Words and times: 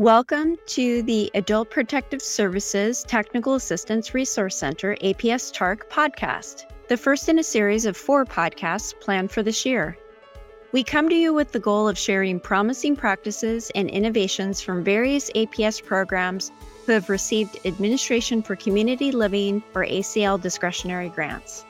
Welcome 0.00 0.56
to 0.68 1.02
the 1.02 1.30
Adult 1.34 1.68
Protective 1.68 2.22
Services 2.22 3.04
Technical 3.06 3.56
Assistance 3.56 4.14
Resource 4.14 4.56
Center, 4.56 4.96
APS 5.02 5.52
TARC 5.52 5.90
podcast, 5.90 6.64
the 6.88 6.96
first 6.96 7.28
in 7.28 7.38
a 7.38 7.42
series 7.42 7.84
of 7.84 7.98
four 7.98 8.24
podcasts 8.24 8.98
planned 8.98 9.30
for 9.30 9.42
this 9.42 9.66
year. 9.66 9.98
We 10.72 10.84
come 10.84 11.10
to 11.10 11.14
you 11.14 11.34
with 11.34 11.52
the 11.52 11.58
goal 11.58 11.86
of 11.86 11.98
sharing 11.98 12.40
promising 12.40 12.96
practices 12.96 13.70
and 13.74 13.90
innovations 13.90 14.62
from 14.62 14.82
various 14.82 15.30
APS 15.32 15.84
programs 15.84 16.50
who 16.86 16.92
have 16.92 17.10
received 17.10 17.58
Administration 17.66 18.40
for 18.40 18.56
Community 18.56 19.12
Living 19.12 19.62
or 19.74 19.84
ACL 19.84 20.40
discretionary 20.40 21.10
grants. 21.10 21.66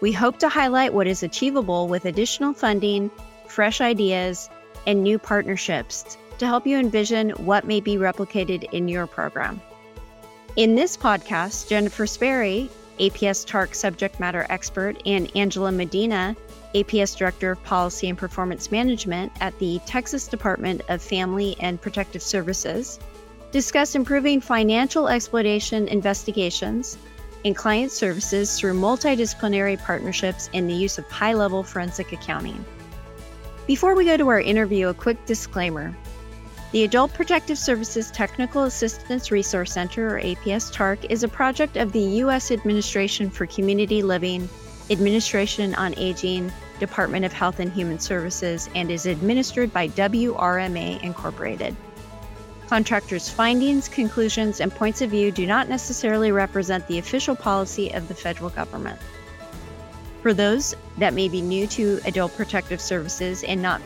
We 0.00 0.10
hope 0.10 0.40
to 0.40 0.48
highlight 0.48 0.92
what 0.92 1.06
is 1.06 1.22
achievable 1.22 1.86
with 1.86 2.04
additional 2.04 2.52
funding, 2.52 3.12
fresh 3.46 3.80
ideas, 3.80 4.50
and 4.88 5.04
new 5.04 5.20
partnerships 5.20 6.16
to 6.40 6.46
help 6.46 6.66
you 6.66 6.76
envision 6.78 7.30
what 7.30 7.66
may 7.66 7.80
be 7.80 7.96
replicated 7.96 8.64
in 8.72 8.88
your 8.88 9.06
program. 9.06 9.60
In 10.56 10.74
this 10.74 10.96
podcast, 10.96 11.68
Jennifer 11.68 12.06
Spoeri, 12.06 12.68
APS 12.98 13.46
TARC 13.46 13.74
subject 13.74 14.18
matter 14.18 14.46
expert, 14.50 15.00
and 15.06 15.34
Angela 15.36 15.70
Medina, 15.70 16.36
APS 16.74 17.16
Director 17.16 17.52
of 17.52 17.62
Policy 17.64 18.08
and 18.08 18.18
Performance 18.18 18.70
Management 18.70 19.32
at 19.40 19.58
the 19.58 19.80
Texas 19.86 20.26
Department 20.26 20.82
of 20.88 21.00
Family 21.00 21.56
and 21.60 21.80
Protective 21.80 22.22
Services, 22.22 22.98
discuss 23.52 23.94
improving 23.94 24.40
financial 24.40 25.08
exploitation 25.08 25.88
investigations 25.88 26.98
and 27.44 27.56
client 27.56 27.90
services 27.90 28.58
through 28.58 28.74
multidisciplinary 28.74 29.82
partnerships 29.82 30.50
and 30.52 30.68
the 30.68 30.74
use 30.74 30.98
of 30.98 31.10
high 31.10 31.34
level 31.34 31.62
forensic 31.62 32.12
accounting. 32.12 32.64
Before 33.66 33.94
we 33.94 34.04
go 34.04 34.16
to 34.16 34.28
our 34.28 34.40
interview, 34.40 34.88
a 34.88 34.94
quick 34.94 35.24
disclaimer. 35.26 35.94
The 36.72 36.84
Adult 36.84 37.12
Protective 37.14 37.58
Services 37.58 38.12
Technical 38.12 38.62
Assistance 38.62 39.32
Resource 39.32 39.72
Center, 39.72 40.14
or 40.14 40.20
APS 40.20 40.72
TARC, 40.72 41.04
is 41.10 41.24
a 41.24 41.28
project 41.28 41.76
of 41.76 41.90
the 41.90 41.98
U.S. 42.22 42.52
Administration 42.52 43.28
for 43.28 43.44
Community 43.44 44.04
Living, 44.04 44.48
Administration 44.88 45.74
on 45.74 45.94
Aging, 45.96 46.52
Department 46.78 47.24
of 47.24 47.32
Health 47.32 47.58
and 47.58 47.72
Human 47.72 47.98
Services, 47.98 48.70
and 48.76 48.88
is 48.88 49.06
administered 49.06 49.72
by 49.72 49.88
WRMA 49.88 51.02
Incorporated. 51.02 51.74
Contractors' 52.68 53.28
findings, 53.28 53.88
conclusions, 53.88 54.60
and 54.60 54.72
points 54.72 55.02
of 55.02 55.10
view 55.10 55.32
do 55.32 55.46
not 55.46 55.68
necessarily 55.68 56.30
represent 56.30 56.86
the 56.86 56.98
official 56.98 57.34
policy 57.34 57.90
of 57.90 58.06
the 58.06 58.14
federal 58.14 58.50
government. 58.50 59.00
For 60.22 60.32
those 60.32 60.76
that 60.98 61.14
may 61.14 61.28
be 61.28 61.42
new 61.42 61.66
to 61.66 61.98
adult 62.04 62.36
protective 62.36 62.80
services 62.80 63.42
and 63.42 63.60
not 63.60 63.84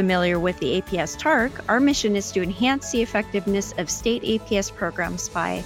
familiar 0.00 0.40
with 0.40 0.58
the 0.60 0.80
APS 0.80 1.18
TARC, 1.18 1.52
our 1.68 1.78
mission 1.78 2.16
is 2.16 2.32
to 2.32 2.42
enhance 2.42 2.90
the 2.90 3.02
effectiveness 3.02 3.74
of 3.76 3.90
state 3.90 4.22
APS 4.22 4.74
programs 4.74 5.28
by 5.28 5.62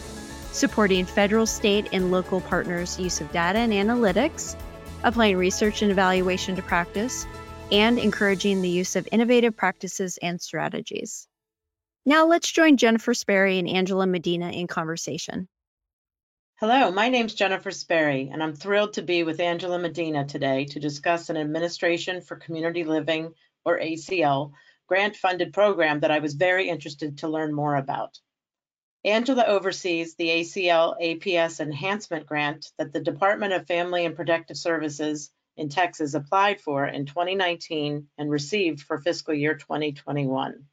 supporting 0.51 1.05
federal, 1.05 1.47
state, 1.47 1.89
and 1.93 2.11
local 2.11 2.41
partners' 2.41 2.99
use 2.99 3.21
of 3.21 3.31
data 3.31 3.61
and 3.61 3.73
analytics, 3.73 4.57
applying 5.05 5.37
research 5.37 5.83
and 5.83 5.93
evaluation 5.93 6.57
to 6.57 6.63
practice, 6.63 7.29
and 7.71 7.97
encouraging 7.97 8.61
the 8.61 8.69
use 8.69 8.97
of 8.97 9.09
innovative 9.13 9.57
practices 9.57 10.19
and 10.21 10.41
strategies. 10.41 11.29
Now 12.05 12.27
let's 12.27 12.51
join 12.51 12.77
Jennifer 12.77 13.15
Spoeri 13.15 13.61
and 13.61 13.69
Angela 13.69 14.05
Medina 14.05 14.51
in 14.51 14.67
conversation. 14.67 15.47
Hello, 16.57 16.91
my 16.91 17.09
name 17.09 17.27
is 17.27 17.35
Jennifer 17.35 17.71
Spoeri, 17.71 18.33
and 18.33 18.43
I'm 18.43 18.57
thrilled 18.57 18.95
to 18.95 19.03
be 19.03 19.23
with 19.23 19.39
Angela 19.39 19.79
Medina 19.79 20.27
today 20.27 20.65
to 20.65 20.81
discuss 20.81 21.31
an 21.31 21.37
Administration 21.37 22.21
for 22.21 22.35
Community 22.35 22.83
Living 22.83 23.33
or 23.65 23.79
ACL, 23.79 24.53
grant-funded 24.87 25.53
program 25.53 26.01
that 26.01 26.11
I 26.11 26.19
was 26.19 26.35
very 26.35 26.69
interested 26.69 27.19
to 27.19 27.29
learn 27.29 27.55
more 27.55 27.77
about. 27.77 28.19
Angela 29.05 29.45
oversees 29.45 30.15
the 30.15 30.29
ACL 30.29 30.95
APS 31.01 31.61
Enhancement 31.61 32.27
Grant 32.27 32.73
that 32.79 32.93
the 32.93 33.01
Department 33.01 33.53
of 33.53 33.67
Family 33.67 34.07
and 34.07 34.17
Protective 34.17 34.57
Services 34.57 35.31
in 35.57 35.69
Texas 35.69 36.15
applied 36.15 36.61
for 36.61 36.87
in 36.87 37.07
2019 37.07 38.09
and 38.19 38.31
received 38.31 38.81
for 38.81 38.99
fiscal 38.99 39.35
year 39.35 39.55
2021. 39.55 40.65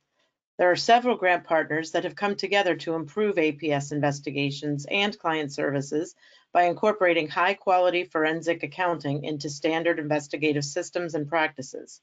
There 0.57 0.71
are 0.71 0.75
several 0.75 1.17
grant 1.17 1.43
partners 1.43 1.91
that 1.91 2.03
have 2.03 2.15
come 2.15 2.35
together 2.35 2.75
to 2.77 2.93
improve 2.93 3.35
APS 3.35 3.91
investigations 3.91 4.85
and 4.89 5.17
client 5.17 5.51
services 5.51 6.15
by 6.53 6.63
incorporating 6.63 7.27
high 7.27 7.55
quality 7.55 8.03
forensic 8.03 8.63
accounting 8.63 9.23
into 9.23 9.49
standard 9.49 9.99
investigative 9.99 10.63
systems 10.63 11.15
and 11.15 11.27
practices. 11.27 11.99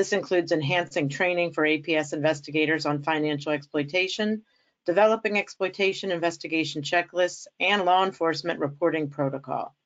This 0.00 0.14
includes 0.14 0.50
enhancing 0.50 1.10
training 1.10 1.52
for 1.52 1.62
APS 1.62 2.14
investigators 2.14 2.86
on 2.86 3.02
financial 3.02 3.52
exploitation, 3.52 4.44
developing 4.86 5.36
exploitation 5.36 6.10
investigation 6.10 6.80
checklists, 6.80 7.46
and 7.60 7.84
law 7.84 8.06
enforcement 8.06 8.60
reporting 8.60 9.10
protocol. 9.10 9.76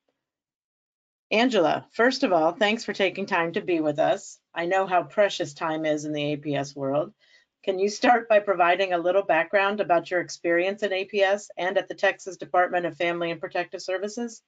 Angela, 1.33 1.89
first 1.91 2.23
of 2.23 2.33
all, 2.33 2.53
thanks 2.53 2.85
for 2.85 2.93
taking 2.93 3.27
time 3.27 3.55
to 3.55 3.61
be 3.61 3.81
with 3.81 3.99
us. 3.99 4.39
I 4.55 4.67
know 4.67 4.87
how 4.87 5.03
precious 5.03 5.53
time 5.53 5.85
is 5.85 6.05
in 6.05 6.13
the 6.13 6.37
APS 6.37 6.77
world. 6.77 7.13
Can 7.65 7.81
you 7.81 7.89
start 7.89 8.29
by 8.29 8.39
providing 8.39 8.93
a 8.93 8.99
little 8.99 9.25
background 9.25 9.81
about 9.81 10.13
your 10.13 10.21
experience 10.21 10.85
in 10.85 10.93
APS 10.93 11.49
and 11.59 11.77
at 11.77 11.89
the 11.89 11.95
Texas 11.97 12.37
Department 12.37 12.87
of 12.87 12.97
Family 12.97 13.33
and 13.33 13.41
Protective 13.41 13.83
Services? 13.83 14.43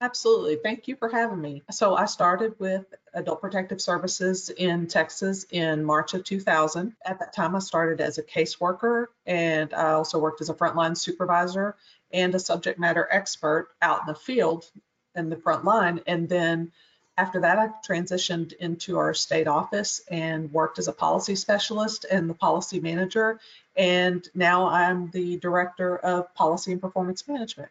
Absolutely. 0.00 0.56
Thank 0.56 0.88
you 0.88 0.96
for 0.96 1.08
having 1.08 1.40
me. 1.40 1.62
So 1.70 1.96
I 1.96 2.04
started 2.04 2.54
with 2.58 2.84
Adult 3.14 3.40
Protective 3.40 3.80
Services 3.80 4.50
in 4.50 4.88
Texas 4.88 5.46
in 5.50 5.82
March 5.82 6.12
of 6.12 6.22
2000. 6.22 6.94
At 7.04 7.18
that 7.20 7.32
time, 7.32 7.56
I 7.56 7.60
started 7.60 8.02
as 8.02 8.18
a 8.18 8.22
caseworker 8.22 9.06
and 9.24 9.72
I 9.72 9.92
also 9.92 10.18
worked 10.18 10.42
as 10.42 10.50
a 10.50 10.54
frontline 10.54 10.98
supervisor 10.98 11.76
and 12.12 12.34
a 12.34 12.38
subject 12.38 12.78
matter 12.78 13.08
expert 13.10 13.70
out 13.80 14.00
in 14.00 14.06
the 14.08 14.14
field 14.14 14.70
in 15.14 15.30
the 15.30 15.36
front 15.36 15.64
line. 15.64 16.02
And 16.06 16.28
then 16.28 16.72
after 17.16 17.40
that, 17.40 17.58
I 17.58 17.68
transitioned 17.86 18.52
into 18.52 18.98
our 18.98 19.14
state 19.14 19.48
office 19.48 20.02
and 20.10 20.52
worked 20.52 20.78
as 20.78 20.88
a 20.88 20.92
policy 20.92 21.36
specialist 21.36 22.04
and 22.10 22.28
the 22.28 22.34
policy 22.34 22.80
manager. 22.80 23.40
And 23.74 24.28
now 24.34 24.66
I'm 24.66 25.10
the 25.10 25.38
director 25.38 25.96
of 25.96 26.34
policy 26.34 26.72
and 26.72 26.82
performance 26.82 27.26
management. 27.26 27.70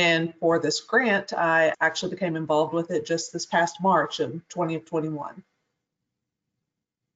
And 0.00 0.34
for 0.40 0.58
this 0.58 0.80
grant, 0.80 1.34
I 1.34 1.74
actually 1.78 2.12
became 2.12 2.34
involved 2.34 2.72
with 2.72 2.90
it 2.90 3.04
just 3.04 3.34
this 3.34 3.44
past 3.44 3.82
March 3.82 4.18
of 4.18 4.32
2021. 4.48 5.42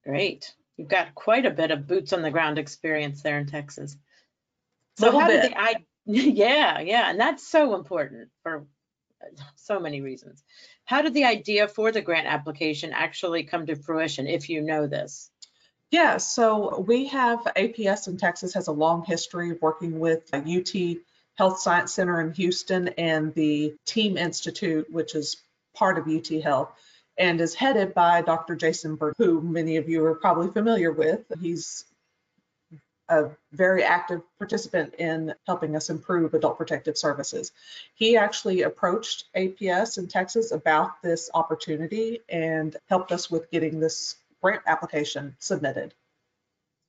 Great. 0.04 0.52
You've 0.76 0.88
got 0.88 1.14
quite 1.14 1.46
a 1.46 1.50
bit 1.50 1.70
of 1.70 1.86
boots 1.86 2.12
on 2.12 2.20
the 2.20 2.30
ground 2.30 2.58
experience 2.58 3.22
there 3.22 3.38
in 3.38 3.46
Texas. 3.46 3.96
So 4.98 5.18
how 5.18 5.28
bit. 5.28 5.42
did 5.42 5.52
the 5.52 5.58
I 5.58 5.76
yeah, 6.04 6.80
yeah, 6.80 7.08
and 7.08 7.18
that's 7.18 7.48
so 7.48 7.74
important 7.74 8.28
for 8.42 8.66
so 9.56 9.80
many 9.80 10.02
reasons. 10.02 10.44
How 10.84 11.00
did 11.00 11.14
the 11.14 11.24
idea 11.24 11.68
for 11.68 11.90
the 11.90 12.02
grant 12.02 12.26
application 12.26 12.92
actually 12.92 13.44
come 13.44 13.64
to 13.64 13.76
fruition 13.76 14.26
if 14.26 14.50
you 14.50 14.60
know 14.60 14.86
this? 14.86 15.30
Yeah, 15.90 16.18
so 16.18 16.80
we 16.80 17.06
have 17.06 17.38
APS 17.56 18.08
in 18.08 18.18
Texas 18.18 18.52
has 18.52 18.68
a 18.68 18.72
long 18.72 19.06
history 19.06 19.52
of 19.52 19.62
working 19.62 19.98
with 19.98 20.28
uh, 20.34 20.36
UT 20.36 20.98
Health 21.36 21.58
Science 21.58 21.92
Center 21.92 22.20
in 22.20 22.32
Houston 22.32 22.88
and 22.88 23.34
the 23.34 23.74
Team 23.86 24.16
Institute, 24.16 24.92
which 24.92 25.14
is 25.14 25.36
part 25.74 25.98
of 25.98 26.08
UT 26.08 26.28
Health 26.42 26.70
and 27.16 27.40
is 27.40 27.54
headed 27.54 27.94
by 27.94 28.22
Dr. 28.22 28.56
Jason 28.56 28.96
Burnett, 28.96 29.16
who 29.18 29.40
many 29.40 29.76
of 29.76 29.88
you 29.88 30.04
are 30.04 30.14
probably 30.14 30.50
familiar 30.50 30.92
with. 30.92 31.20
He's 31.40 31.84
a 33.08 33.30
very 33.52 33.84
active 33.84 34.22
participant 34.38 34.94
in 34.94 35.34
helping 35.46 35.76
us 35.76 35.90
improve 35.90 36.34
adult 36.34 36.56
protective 36.56 36.96
services. 36.96 37.52
He 37.94 38.16
actually 38.16 38.62
approached 38.62 39.26
APS 39.36 39.98
in 39.98 40.08
Texas 40.08 40.52
about 40.52 41.02
this 41.02 41.30
opportunity 41.34 42.20
and 42.28 42.76
helped 42.88 43.12
us 43.12 43.30
with 43.30 43.50
getting 43.50 43.78
this 43.78 44.16
grant 44.42 44.62
application 44.66 45.36
submitted. 45.38 45.94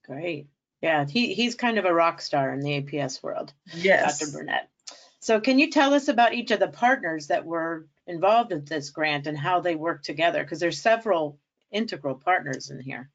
Great. 0.06 0.47
Yeah, 0.85 1.06
he, 1.09 1.34
he's 1.34 1.56
kind 1.56 1.79
of 1.79 1.85
a 1.85 1.94
rock 1.94 2.22
star 2.22 2.54
in 2.54 2.59
the 2.59 2.80
APS 2.80 3.24
world, 3.24 3.51
yes. 3.74 4.19
Dr. 4.19 4.31
Burnett. 4.31 4.69
So 5.19 5.39
can 5.39 5.57
you 5.57 5.71
tell 5.71 5.95
us 5.95 6.09
about 6.09 6.36
each 6.36 6.51
of 6.51 6.59
the 6.59 6.68
partners 6.68 7.27
that 7.27 7.44
were 7.44 7.88
involved 8.06 8.51
in 8.51 8.63
this 8.65 8.92
grant 8.92 9.25
and 9.25 9.36
how 9.36 9.62
they 9.62 9.74
work 9.74 10.04
together? 10.04 10.44
Because 10.44 10.59
there's 10.59 10.80
several 10.80 11.39
integral 11.71 12.13
partners 12.13 12.69
in 12.69 12.80
here. 12.80 13.09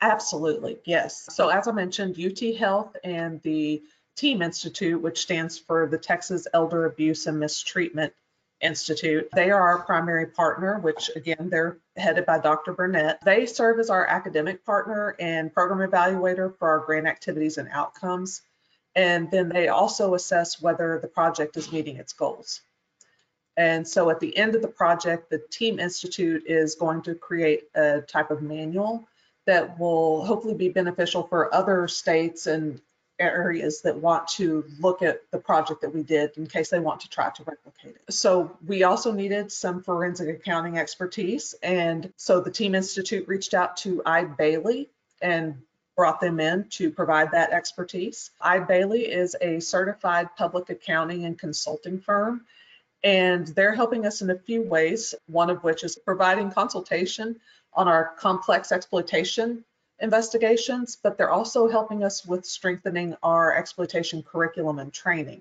Absolutely, 0.00 0.78
yes. 0.84 1.26
So 1.32 1.48
as 1.48 1.66
I 1.66 1.72
mentioned, 1.72 2.16
UT 2.24 2.54
Health 2.56 2.96
and 3.02 3.42
the 3.42 3.82
Team 4.14 4.40
Institute, 4.40 5.02
which 5.02 5.22
stands 5.22 5.58
for 5.58 5.88
the 5.88 5.98
Texas 5.98 6.46
Elder 6.54 6.84
Abuse 6.86 7.26
and 7.26 7.40
Mistreatment 7.40 8.12
Institute. 8.62 9.28
They 9.34 9.50
are 9.50 9.60
our 9.60 9.80
primary 9.80 10.26
partner, 10.26 10.78
which 10.78 11.10
again, 11.16 11.48
they're 11.50 11.78
headed 11.96 12.26
by 12.26 12.38
Dr. 12.38 12.72
Burnett. 12.72 13.20
They 13.24 13.44
serve 13.46 13.80
as 13.80 13.90
our 13.90 14.06
academic 14.06 14.64
partner 14.64 15.16
and 15.18 15.52
program 15.52 15.88
evaluator 15.88 16.56
for 16.56 16.68
our 16.68 16.78
grant 16.80 17.06
activities 17.06 17.58
and 17.58 17.68
outcomes. 17.72 18.42
And 18.94 19.30
then 19.30 19.48
they 19.48 19.68
also 19.68 20.14
assess 20.14 20.60
whether 20.60 20.98
the 21.00 21.08
project 21.08 21.56
is 21.56 21.72
meeting 21.72 21.96
its 21.96 22.12
goals. 22.12 22.60
And 23.56 23.86
so 23.86 24.10
at 24.10 24.20
the 24.20 24.36
end 24.36 24.54
of 24.54 24.62
the 24.62 24.68
project, 24.68 25.28
the 25.28 25.42
Team 25.50 25.78
Institute 25.78 26.44
is 26.46 26.74
going 26.74 27.02
to 27.02 27.14
create 27.14 27.64
a 27.74 28.00
type 28.00 28.30
of 28.30 28.42
manual 28.42 29.06
that 29.46 29.78
will 29.78 30.24
hopefully 30.24 30.54
be 30.54 30.68
beneficial 30.68 31.24
for 31.24 31.54
other 31.54 31.88
states 31.88 32.46
and 32.46 32.80
areas 33.18 33.82
that 33.82 33.96
want 33.96 34.26
to 34.26 34.64
look 34.80 35.02
at 35.02 35.22
the 35.30 35.38
project 35.38 35.82
that 35.82 35.94
we 35.94 36.02
did 36.02 36.36
in 36.36 36.46
case 36.46 36.70
they 36.70 36.80
want 36.80 37.00
to 37.00 37.08
try 37.08 37.30
to 37.30 37.44
replicate 37.44 37.96
it. 37.96 38.12
So 38.12 38.56
we 38.66 38.82
also 38.84 39.12
needed 39.12 39.52
some 39.52 39.82
forensic 39.82 40.28
accounting 40.28 40.78
expertise. 40.78 41.54
And 41.62 42.12
so 42.16 42.40
the 42.40 42.50
Team 42.50 42.74
Institute 42.74 43.28
reached 43.28 43.54
out 43.54 43.76
to 43.78 44.02
Eide 44.04 44.36
Bailly 44.36 44.88
and 45.20 45.56
brought 45.96 46.20
them 46.20 46.40
in 46.40 46.64
to 46.70 46.90
provide 46.90 47.32
that 47.32 47.52
expertise. 47.52 48.30
Eide 48.40 48.66
Bailly 48.66 49.02
is 49.02 49.36
a 49.40 49.60
certified 49.60 50.28
public 50.36 50.70
accounting 50.70 51.24
and 51.24 51.38
consulting 51.38 52.00
firm. 52.00 52.42
And 53.04 53.48
they're 53.48 53.74
helping 53.74 54.06
us 54.06 54.22
in 54.22 54.30
a 54.30 54.38
few 54.38 54.62
ways, 54.62 55.14
one 55.26 55.50
of 55.50 55.64
which 55.64 55.84
is 55.84 55.96
providing 55.96 56.50
consultation 56.52 57.40
on 57.74 57.88
our 57.88 58.12
complex 58.16 58.70
exploitation 58.70 59.64
investigations, 60.02 60.98
but 61.02 61.16
they're 61.16 61.30
also 61.30 61.68
helping 61.68 62.04
us 62.04 62.26
with 62.26 62.44
strengthening 62.44 63.16
our 63.22 63.56
exploitation 63.56 64.22
curriculum 64.22 64.78
and 64.78 64.92
training. 64.92 65.40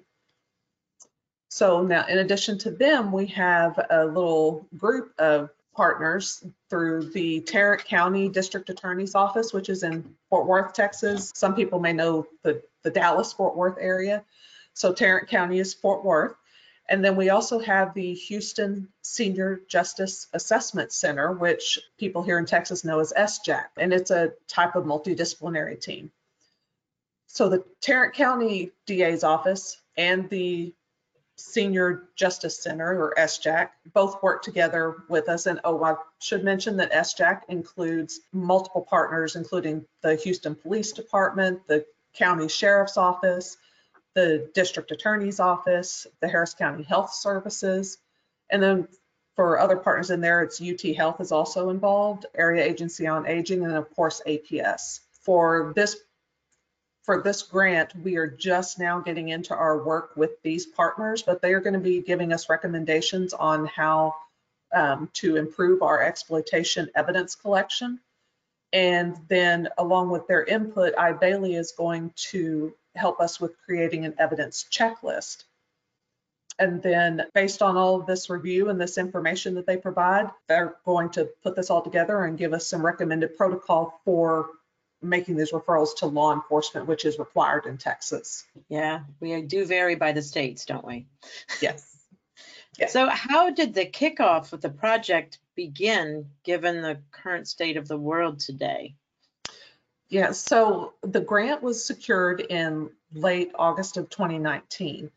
So 1.49 1.81
now, 1.81 2.05
in 2.07 2.19
addition 2.19 2.57
to 2.59 2.71
them, 2.71 3.11
we 3.11 3.25
have 3.27 3.77
a 3.89 4.05
little 4.05 4.67
group 4.77 5.13
of 5.19 5.49
partners 5.75 6.43
through 6.69 7.09
the 7.11 7.41
Tarrant 7.41 7.83
County 7.85 8.29
District 8.29 8.69
Attorney's 8.69 9.15
Office, 9.15 9.51
which 9.51 9.67
is 9.67 9.83
in 9.83 10.15
Fort 10.29 10.47
Worth, 10.47 10.73
Texas. 10.73 11.31
Some 11.35 11.55
people 11.55 11.79
may 11.79 11.91
know 11.91 12.25
the, 12.43 12.61
the 12.83 12.89
Dallas 12.89 13.33
Fort 13.33 13.57
Worth 13.57 13.77
area. 13.79 14.23
So 14.73 14.93
Tarrant 14.93 15.27
County 15.27 15.59
is 15.59 15.73
Fort 15.73 16.05
Worth. 16.05 16.35
And 16.91 17.05
then 17.05 17.15
we 17.15 17.29
also 17.29 17.57
have 17.59 17.93
the 17.93 18.13
Houston 18.13 18.89
Senior 19.01 19.61
Justice 19.69 20.27
Assessment 20.33 20.91
Center, 20.91 21.31
which 21.31 21.79
people 21.97 22.21
here 22.21 22.37
in 22.37 22.45
Texas 22.45 22.83
know 22.83 22.99
as 22.99 23.13
SJAC, 23.17 23.67
and 23.77 23.93
it's 23.93 24.11
a 24.11 24.33
type 24.49 24.75
of 24.75 24.83
multidisciplinary 24.83 25.79
team. 25.79 26.11
So 27.27 27.47
the 27.47 27.63
Tarrant 27.79 28.13
County 28.13 28.73
DA's 28.85 29.23
office 29.23 29.77
and 29.95 30.29
the 30.29 30.73
Senior 31.37 32.09
Justice 32.17 32.61
Center, 32.61 33.01
or 33.01 33.15
SJAC, 33.17 33.69
both 33.93 34.21
work 34.21 34.43
together 34.43 34.97
with 35.07 35.29
us. 35.29 35.45
And 35.45 35.61
oh, 35.63 35.81
I 35.81 35.95
should 36.19 36.43
mention 36.43 36.75
that 36.77 36.91
SJAC 36.91 37.43
includes 37.47 38.19
multiple 38.33 38.85
partners, 38.87 39.37
including 39.37 39.85
the 40.01 40.15
Houston 40.15 40.55
Police 40.55 40.91
Department, 40.91 41.65
the 41.67 41.85
County 42.13 42.49
Sheriff's 42.49 42.97
Office, 42.97 43.55
the 44.13 44.49
District 44.53 44.91
Attorney's 44.91 45.39
Office, 45.39 46.07
the 46.19 46.27
Harris 46.27 46.53
County 46.53 46.83
Health 46.83 47.13
Services, 47.13 47.97
and 48.49 48.61
then 48.61 48.87
for 49.35 49.59
other 49.59 49.77
partners 49.77 50.11
in 50.11 50.21
there, 50.21 50.43
it's 50.43 50.61
UT 50.61 50.81
Health 50.95 51.21
is 51.21 51.31
also 51.31 51.69
involved, 51.69 52.25
Area 52.35 52.63
Agency 52.63 53.07
on 53.07 53.25
Aging, 53.25 53.63
and 53.63 53.73
of 53.73 53.89
course 53.95 54.21
APS. 54.27 54.99
For 55.23 55.71
this 55.75 55.95
for 57.03 57.21
this 57.23 57.41
grant, 57.41 57.95
we 57.95 58.17
are 58.17 58.27
just 58.27 58.77
now 58.77 58.99
getting 58.99 59.29
into 59.29 59.55
our 59.55 59.83
work 59.83 60.15
with 60.15 60.39
these 60.43 60.67
partners, 60.67 61.23
but 61.23 61.41
they 61.41 61.53
are 61.53 61.59
going 61.59 61.73
to 61.73 61.79
be 61.79 62.01
giving 62.01 62.31
us 62.31 62.49
recommendations 62.49 63.33
on 63.33 63.65
how 63.65 64.15
um, 64.73 65.09
to 65.13 65.35
improve 65.35 65.81
our 65.81 66.01
exploitation 66.03 66.89
evidence 66.93 67.33
collection. 67.33 67.99
And 68.71 69.17
then 69.27 69.69
along 69.77 70.11
with 70.11 70.27
their 70.27 70.43
input, 70.43 70.93
Eide 70.95 71.19
Bailly 71.19 71.55
is 71.55 71.71
going 71.71 72.13
to 72.29 72.73
help 72.95 73.19
us 73.19 73.39
with 73.39 73.57
creating 73.65 74.05
an 74.05 74.15
evidence 74.19 74.65
checklist. 74.71 75.43
And 76.59 76.81
then 76.81 77.23
based 77.33 77.61
on 77.61 77.77
all 77.77 77.99
of 77.99 78.05
this 78.05 78.29
review 78.29 78.69
and 78.69 78.79
this 78.79 78.97
information 78.97 79.55
that 79.55 79.65
they 79.65 79.77
provide, 79.77 80.29
they're 80.47 80.75
going 80.85 81.09
to 81.11 81.29
put 81.43 81.55
this 81.55 81.69
all 81.69 81.81
together 81.81 82.23
and 82.23 82.37
give 82.37 82.53
us 82.53 82.67
some 82.67 82.85
recommended 82.85 83.35
protocol 83.35 83.99
for 84.05 84.49
making 85.01 85.35
these 85.35 85.51
referrals 85.51 85.95
to 85.97 86.05
law 86.05 86.33
enforcement, 86.33 86.87
which 86.87 87.05
is 87.05 87.17
required 87.17 87.65
in 87.65 87.77
Texas. 87.77 88.45
Yeah, 88.69 89.01
we 89.19 89.41
do 89.41 89.65
vary 89.65 89.95
by 89.95 90.11
the 90.11 90.21
states, 90.21 90.65
don't 90.65 90.85
we? 90.85 91.07
Yes. 91.61 91.87
So 92.87 93.09
how 93.09 93.51
did 93.51 93.75
the 93.75 93.85
kickoff 93.85 94.53
of 94.53 94.61
the 94.61 94.69
project 94.69 95.37
begin, 95.55 96.31
given 96.43 96.81
the 96.81 96.99
current 97.11 97.47
state 97.47 97.77
of 97.77 97.87
the 97.87 97.97
world 97.97 98.39
today? 98.39 98.95
Yeah, 100.11 100.33
so 100.33 100.93
the 101.03 101.21
grant 101.21 101.63
was 101.63 101.85
secured 101.85 102.41
in 102.41 102.89
late 103.13 103.53
August 103.57 103.95
of 103.95 104.09
2019. 104.09 105.09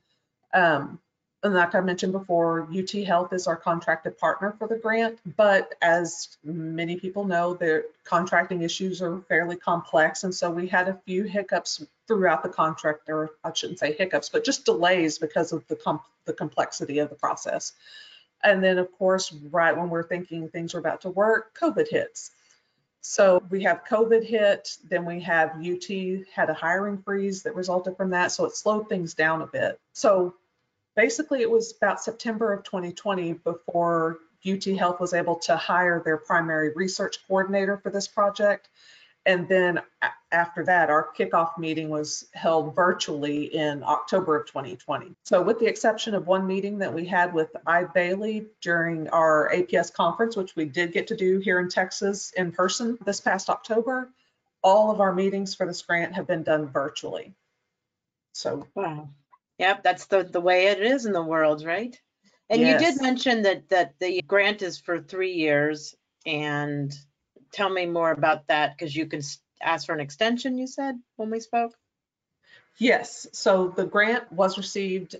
Um, 0.55 1.01
and 1.43 1.53
like 1.53 1.75
I 1.75 1.81
mentioned 1.81 2.13
before, 2.13 2.69
UT 2.73 2.91
Health 3.05 3.33
is 3.33 3.49
our 3.49 3.57
contracted 3.57 4.17
partner 4.17 4.55
for 4.57 4.69
the 4.69 4.77
grant, 4.77 5.19
but 5.37 5.75
as 5.83 6.39
many 6.45 6.97
people 6.97 7.25
know, 7.25 7.55
the 7.55 7.85
contracting 8.05 8.63
issues 8.63 9.03
are 9.03 9.19
fairly 9.29 9.57
complex. 9.57 10.23
And 10.23 10.33
so 10.33 10.49
we 10.49 10.69
had 10.69 10.89
a 10.89 11.01
few 11.05 11.25
hiccups 11.25 11.85
throughout 12.07 12.45
the 12.45 12.49
contract, 12.49 13.09
or 13.09 13.31
I 13.43 13.53
shouldn't 13.53 13.81
say 13.81 13.95
hiccups, 13.95 14.29
but 14.29 14.45
just 14.45 14.65
delays 14.65 15.19
because 15.19 15.53
of 15.53 15.67
the, 15.67 15.99
the 16.25 16.33
complexity 16.33 17.01
of 17.01 17.11
the 17.11 17.17
process. 17.17 17.73
And 18.45 18.63
then 18.63 18.79
of 18.79 18.93
course, 18.93 19.33
right 19.51 19.77
when 19.77 19.91
we're 19.91 20.07
thinking 20.07 20.49
things 20.49 20.73
are 20.73 20.79
about 20.79 21.01
to 21.01 21.11
work, 21.11 21.59
COVID 21.59 21.89
hits. 21.91 22.31
So 23.07 23.43
we 23.51 23.63
have 23.65 23.85
COVID 23.85 24.25
hit, 24.25 24.79
then 24.89 25.05
we 25.05 25.21
have 25.21 25.57
UT 25.57 25.85
had 26.35 26.49
a 26.49 26.55
hiring 26.55 27.03
freeze 27.03 27.43
that 27.43 27.55
resulted 27.55 27.99
from 27.99 28.11
that. 28.11 28.33
So 28.33 28.47
it 28.47 28.57
slowed 28.57 28.89
things 28.89 29.13
down 29.13 29.43
a 29.43 29.47
bit. 29.47 29.79
So 29.93 30.37
basically 30.97 31.43
it 31.43 31.51
was 31.51 31.75
about 31.77 32.03
September 32.03 32.55
of 32.55 32.65
2020 32.65 33.35
before 33.35 34.21
UT 34.49 34.65
Health 34.65 35.01
was 35.01 35.13
able 35.13 35.37
to 35.41 35.55
hire 35.55 36.01
their 36.03 36.17
primary 36.17 36.73
research 36.75 37.19
coordinator 37.29 37.77
for 37.77 37.91
this 37.91 38.09
project. 38.09 38.71
And 39.27 39.47
then 39.51 39.83
after 40.35 40.65
that, 40.65 40.91
our 40.91 41.09
kickoff 41.17 41.57
meeting 41.57 41.89
was 41.89 42.27
held 42.35 42.75
virtually 42.75 43.55
in 43.55 43.83
October 43.83 44.37
of 44.37 44.47
2020. 44.47 45.15
So 45.25 45.41
with 45.41 45.61
the 45.61 45.67
exception 45.67 46.15
of 46.15 46.27
one 46.27 46.47
meeting 46.47 46.79
that 46.79 46.93
we 46.93 47.07
had 47.07 47.33
with 47.33 47.51
Eide 47.67 47.93
Bailly 47.95 48.47
during 48.61 49.09
our 49.11 49.51
APS 49.55 49.93
conference, 49.93 50.37
which 50.37 50.57
we 50.57 50.65
did 50.65 50.93
get 50.93 51.07
to 51.07 51.17
do 51.17 51.39
here 51.39 51.61
in 51.61 51.69
Texas 51.69 52.33
in 52.37 52.53
person 52.53 52.99
this 53.05 53.21
past 53.21 53.49
October, 53.49 54.11
all 54.63 54.91
of 54.91 55.01
our 55.01 55.15
meetings 55.15 55.55
for 55.55 55.67
this 55.67 55.83
grant 55.83 56.15
have 56.15 56.27
been 56.27 56.43
done 56.43 56.69
virtually. 56.69 57.33
So 58.33 58.67
wow. 58.75 59.09
Yep, 59.59 59.85
that's 59.85 60.07
the, 60.07 60.25
the 60.25 60.41
way 60.41 60.67
it 60.67 60.83
is 60.83 61.07
in 61.07 61.13
the 61.13 61.23
world, 61.23 61.65
right? 61.65 61.97
And 62.51 62.61
yes. 62.61 62.81
you 62.81 62.87
did 62.87 63.01
mention 63.03 63.43
that 63.43 63.69
that 63.69 63.95
the 64.01 64.21
grant 64.23 64.63
is 64.63 64.79
for 64.79 65.01
three 65.01 65.33
years 65.33 65.95
and 66.27 66.93
tell 67.53 67.71
me 67.71 67.87
more 67.87 68.11
about 68.11 68.49
that 68.49 68.77
because 68.77 68.95
you 68.95 69.07
can 69.07 69.23
ask 69.65 69.87
for 69.87 69.95
an 69.95 70.01
extension, 70.01 70.59
you 70.59 70.67
said 70.67 70.97
when 71.17 71.31
we 71.31 71.41
spoke? 71.41 71.75
Yes. 72.79 73.27
So 73.33 73.69
the 73.69 73.85
grant 73.85 74.31
was 74.33 74.59
received 74.59 75.17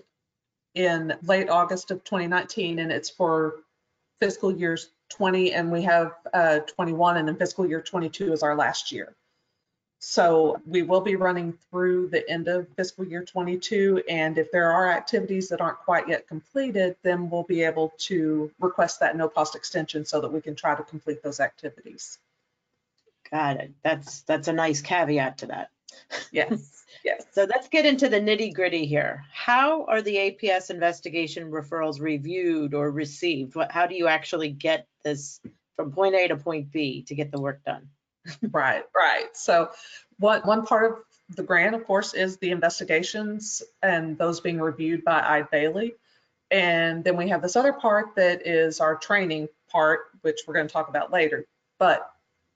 in 0.73 1.13
late 1.23 1.49
August 1.49 1.91
of 1.91 2.03
2019 2.03 2.79
and 2.79 2.91
it's 2.91 3.09
for 3.09 3.55
fiscal 4.19 4.51
years 4.51 4.89
20 5.09 5.53
and 5.53 5.71
we 5.71 5.83
have 5.83 6.13
uh, 6.33 6.59
21 6.59 7.17
and 7.17 7.27
then 7.27 7.35
fiscal 7.35 7.65
year 7.65 7.81
22 7.81 8.33
is 8.33 8.43
our 8.43 8.55
last 8.55 8.91
year. 8.91 9.15
So 9.99 10.61
we 10.67 10.83
will 10.83 11.01
be 11.01 11.15
running 11.15 11.57
through 11.71 12.09
the 12.09 12.29
end 12.29 12.47
of 12.47 12.67
fiscal 12.75 13.05
year 13.05 13.23
22 13.23 14.03
and 14.09 14.37
if 14.37 14.51
there 14.51 14.71
are 14.71 14.91
activities 14.91 15.49
that 15.49 15.61
aren't 15.61 15.79
quite 15.79 16.09
yet 16.09 16.27
completed, 16.27 16.97
then 17.01 17.29
we'll 17.29 17.43
be 17.43 17.63
able 17.63 17.93
to 17.99 18.51
request 18.59 18.99
that 18.99 19.15
no 19.15 19.29
cost 19.29 19.55
extension 19.55 20.05
so 20.05 20.19
that 20.21 20.31
we 20.31 20.41
can 20.41 20.55
try 20.55 20.75
to 20.75 20.83
complete 20.83 21.23
those 21.23 21.39
activities. 21.39 22.19
Got. 23.35 23.57
That's 23.83 24.21
that's 24.21 24.47
a 24.47 24.53
nice 24.53 24.79
caveat 24.79 25.39
to 25.39 25.47
that. 25.47 25.69
Yes. 26.31 26.71
Yes. 27.03 27.23
So 27.33 27.43
let's 27.43 27.67
get 27.67 27.85
into 27.85 28.09
the 28.09 28.19
nitty 28.19 28.55
gritty 28.55 28.87
here. 28.87 29.25
How 29.31 29.85
are 29.85 30.01
the 30.01 30.15
APS 30.15 30.71
investigation 30.71 31.51
referrals 31.51 31.99
reviewed 31.99 32.73
or 32.73 32.89
received? 32.89 33.53
What, 33.53 33.71
how 33.71 33.85
do 33.85 33.93
you 33.93 34.07
actually 34.07 34.49
get 34.49 34.87
this 35.03 35.39
from 35.75 35.91
point 35.91 36.15
A 36.15 36.29
to 36.29 36.37
point 36.37 36.71
B 36.71 37.03
to 37.03 37.13
get 37.13 37.31
the 37.31 37.39
work 37.39 37.63
done? 37.63 37.89
right, 38.51 38.85
right. 38.95 39.27
So 39.33 39.69
what 40.17 40.47
one 40.47 40.65
part 40.65 41.05
of 41.29 41.35
the 41.35 41.43
grant, 41.43 41.75
of 41.75 41.85
course, 41.85 42.15
is 42.15 42.37
the 42.37 42.49
investigations 42.49 43.61
and 43.83 44.17
those 44.17 44.39
being 44.39 44.59
reviewed 44.59 45.03
by 45.03 45.21
Eide 45.21 45.51
Bailly. 45.51 45.93
And 46.49 47.03
then 47.03 47.17
we 47.17 47.29
have 47.29 47.43
this 47.43 47.55
other 47.55 47.73
part 47.73 48.15
that 48.15 48.47
is 48.47 48.79
our 48.79 48.95
training 48.95 49.49
part, 49.69 50.05
which 50.21 50.39
we're 50.47 50.55
going 50.55 50.67
to 50.67 50.73
talk 50.73 50.89
about 50.89 51.11
later. 51.11 51.45
But 51.77 52.09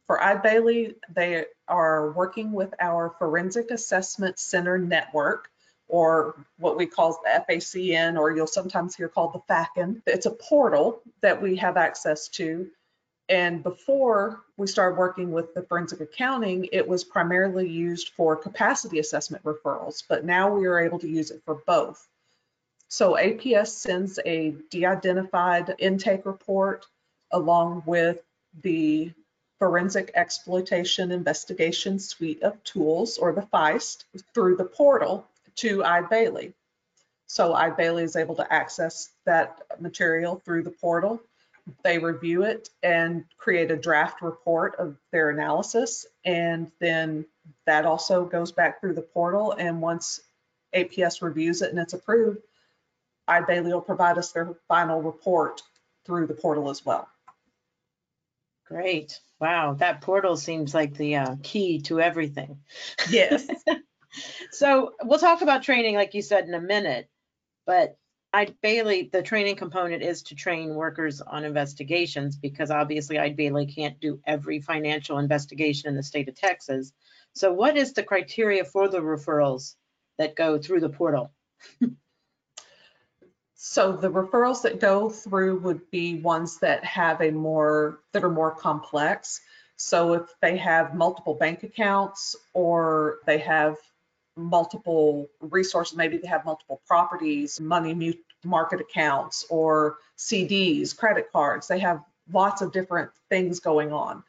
for 0.10 0.20
Eide 0.20 0.42
Bailly, 0.42 0.96
they 1.14 1.46
are 1.68 2.10
working 2.14 2.52
with 2.52 2.74
our 2.80 3.14
Forensic 3.20 3.70
Assessment 3.70 4.40
Center 4.40 4.80
Network, 4.80 5.52
or 5.88 6.36
what 6.58 6.78
we 6.78 6.88
call 6.88 7.22
the 7.24 7.46
FACN, 7.48 8.18
or 8.18 8.36
you'll 8.36 8.48
sometimes 8.48 8.96
hear 8.96 9.08
called 9.08 9.34
the 9.34 9.54
FACN. 9.54 10.02
It's 10.08 10.26
a 10.26 10.32
portal 10.32 11.04
that 11.22 11.40
we 11.40 11.58
have 11.58 11.78
access 11.78 12.28
to. 12.30 12.72
And 13.30 13.62
before 13.62 14.42
we 14.58 14.66
started 14.66 14.98
working 14.98 15.32
with 15.32 15.54
the 15.54 15.62
forensic 15.62 16.02
accounting, 16.02 16.70
it 16.72 16.88
was 16.88 17.04
primarily 17.04 17.70
used 17.70 18.10
for 18.18 18.36
capacity 18.36 18.98
assessment 18.98 19.44
referrals, 19.44 20.02
but 20.10 20.26
now 20.26 20.52
we 20.52 20.66
are 20.66 20.80
able 20.80 20.98
to 20.98 21.08
use 21.08 21.30
it 21.30 21.44
for 21.46 21.62
both. 21.68 22.08
So 22.88 23.14
APS 23.14 23.68
sends 23.68 24.18
a 24.26 24.56
de-identified 24.72 25.76
intake 25.78 26.26
report 26.26 26.88
along 27.30 27.84
with 27.86 28.18
the 28.64 29.12
Forensic 29.60 30.12
Exploitation 30.16 31.12
Investigation 31.12 32.00
Suite 32.00 32.42
of 32.44 32.64
Tools, 32.64 33.18
or 33.18 33.34
the 33.34 33.42
FEIST, 33.42 34.06
through 34.34 34.56
the 34.56 34.66
portal 34.66 35.28
to 35.58 35.84
Eide 35.84 36.10
Bailly. 36.10 36.54
So 37.28 37.54
Eide 37.54 37.78
Bailly 37.78 38.04
is 38.04 38.16
able 38.16 38.36
to 38.36 38.52
access 38.52 39.10
that 39.26 39.62
material 39.80 40.42
through 40.44 40.64
the 40.64 40.72
portal. 40.72 41.22
They 41.84 42.00
review 42.00 42.44
it 42.44 42.70
and 42.82 43.26
create 43.38 43.70
a 43.70 43.76
draft 43.76 44.22
report 44.22 44.76
of 44.80 44.96
their 45.12 45.30
analysis. 45.30 46.08
And 46.26 46.72
then 46.80 47.26
that 47.66 47.86
also 47.86 48.26
goes 48.26 48.52
back 48.52 48.80
through 48.80 48.94
the 48.94 49.02
portal. 49.02 49.52
And 49.52 49.82
once 49.82 50.22
APS 50.74 51.22
reviews 51.22 51.62
it 51.62 51.70
and 51.70 51.80
it's 51.80 51.94
approved, 51.94 52.40
Eide 53.28 53.46
Bailly 53.46 53.74
will 53.74 53.82
provide 53.82 54.18
us 54.18 54.32
their 54.32 54.56
final 54.68 55.02
report 55.02 55.62
through 56.06 56.28
the 56.28 56.34
portal 56.34 56.70
as 56.70 56.84
well. 56.84 57.08
Great. 58.70 59.20
Wow, 59.42 59.74
that 59.80 60.02
portal 60.02 60.38
seems 60.38 60.74
like 60.74 60.96
the 60.96 61.16
uh, 61.18 61.36
key 61.42 61.82
to 61.82 62.00
everything. 62.00 62.60
Yes. 63.10 63.48
So 64.52 64.94
we'll 65.04 65.20
talk 65.20 65.44
about 65.44 65.62
training, 65.62 65.94
like 65.94 66.16
you 66.16 66.24
said, 66.24 66.46
in 66.48 66.56
a 66.56 66.60
minute. 66.60 67.08
But 67.68 67.96
Eide 68.34 68.56
Bailly, 68.62 69.10
the 69.12 69.22
training 69.22 69.56
component 69.56 70.04
is 70.04 70.24
to 70.24 70.36
train 70.36 70.76
workers 70.76 71.22
on 71.22 71.46
investigations 71.46 72.36
because 72.36 72.72
obviously 72.72 73.18
Eide 73.20 73.36
Bailly 73.36 73.68
can't 73.68 74.00
do 74.00 74.20
every 74.26 74.62
financial 74.62 75.20
investigation 75.20 75.90
in 75.90 75.96
the 75.96 76.04
state 76.04 76.28
of 76.28 76.36
Texas. 76.36 76.92
So 77.34 77.54
what 77.54 77.78
is 77.78 77.94
the 77.94 78.04
criteria 78.04 78.66
for 78.66 78.88
the 78.88 79.00
referrals 79.00 79.76
that 80.18 80.36
go 80.36 80.58
through 80.58 80.82
the 80.82 80.90
portal? 80.90 81.32
So 83.62 83.92
the 83.92 84.10
referrals 84.10 84.62
that 84.62 84.80
go 84.80 85.10
through 85.10 85.60
would 85.60 85.92
be 85.92 86.22
ones 86.22 86.60
that 86.60 86.82
have 86.86 87.20
a 87.20 87.30
more, 87.30 88.00
that 88.14 88.24
are 88.24 88.30
more 88.30 88.56
complex. 88.56 89.42
So 89.76 90.14
if 90.14 90.34
they 90.42 90.56
have 90.56 90.96
multiple 90.96 91.34
bank 91.34 91.64
accounts 91.64 92.38
or 92.54 93.18
they 93.26 93.38
have 93.40 93.76
multiple 94.38 95.28
resources, 95.42 95.98
maybe 95.98 96.16
they 96.16 96.28
have 96.30 96.46
multiple 96.46 96.82
properties, 96.88 97.60
money 97.60 98.24
market 98.46 98.80
accounts 98.80 99.46
or 99.50 99.98
CDs, 100.18 100.96
credit 100.96 101.30
cards, 101.30 101.68
they 101.68 101.80
have 101.80 102.02
lots 102.32 102.62
of 102.62 102.72
different 102.72 103.12
things 103.30 103.60
going 103.60 103.92
on. 103.92 104.24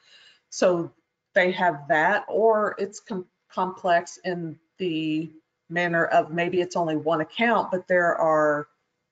So 0.49 0.90
they 1.37 1.52
have 1.52 1.87
that, 1.87 2.25
or 2.26 2.75
it's 2.78 2.99
com- 2.99 3.26
complex 3.49 4.18
in 4.25 4.58
the 4.78 5.30
manner 5.68 6.06
of 6.06 6.32
maybe 6.32 6.60
it's 6.60 6.75
only 6.75 6.96
one 6.96 7.20
account, 7.20 7.70
but 7.70 7.87
there 7.87 8.16
are 8.16 8.66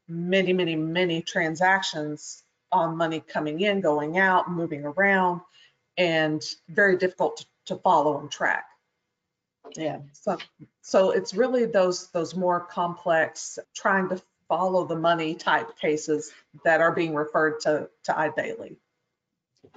many, 0.09 0.53
many, 0.53 0.77
many 0.77 1.23
transactions 1.23 2.43
on 2.73 2.97
money 2.97 3.21
coming 3.21 3.61
in, 3.61 3.81
going 3.81 4.19
out, 4.19 4.51
moving 4.51 4.85
around, 4.85 5.41
and 5.97 6.43
very 6.69 6.97
difficult 6.97 7.39
to, 7.39 7.47
to 7.67 7.77
follow 7.77 8.21
and 8.21 8.31
track. 8.31 8.67
Yeah, 9.77 9.99
So, 10.13 10.39
so 10.81 11.11
it's 11.11 11.35
really 11.35 11.67
those, 11.67 12.09
those 12.09 12.35
more 12.35 12.61
complex, 12.61 13.59
trying 13.75 14.09
to 14.09 14.23
follow 14.49 14.87
the 14.87 14.97
money 14.97 15.35
type 15.35 15.79
cases 15.79 16.33
that 16.65 16.81
are 16.81 16.93
being 16.93 17.15
referred 17.15 17.61
to, 17.61 17.89
to 18.05 18.19
Eide 18.19 18.35
Bailly. 18.35 18.77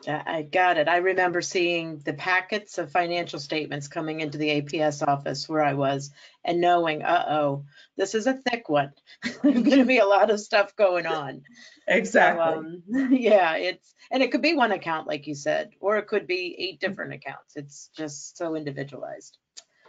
I 0.08 0.24
I 0.26 0.42
got 0.44 0.78
it. 0.78 0.88
I 0.88 0.98
remember 0.98 1.42
seeing 1.42 2.00
the 2.00 2.14
packets 2.14 2.78
of 2.78 2.92
financial 2.92 3.40
statements 3.40 3.88
coming 3.88 4.20
into 4.20 4.38
the 4.38 4.62
APS 4.62 5.06
office 5.08 5.48
where 5.48 5.64
I 5.64 5.74
was 5.74 6.12
and 6.44 6.62
knowing, 6.62 7.04
uh-oh, 7.04 7.66
this 7.98 8.16
is 8.16 8.28
a 8.28 8.34
thick 8.34 8.70
one. 8.70 8.94
There's 9.24 9.40
going 9.42 9.64
to 9.64 9.86
be 9.86 10.00
a 10.00 10.06
lot 10.06 10.32
of 10.32 10.40
stuff 10.40 10.76
going 10.76 11.06
on. 11.06 11.42
So, 11.88 11.96
Exactly. 11.96 12.44
um, 12.44 12.84
Yeah, 13.14 13.56
it's, 13.58 13.94
and 14.10 14.24
it 14.24 14.32
could 14.32 14.42
be 14.42 14.56
one 14.56 14.72
account, 14.72 15.08
like 15.08 15.28
you 15.28 15.36
said, 15.36 15.72
or 15.80 15.98
it 15.98 16.08
could 16.08 16.28
be 16.28 16.56
eight 16.58 16.80
different 16.80 17.14
accounts. 17.14 17.56
It's 17.56 17.90
just 17.96 18.38
so 18.38 18.56
individualized. 18.56 19.38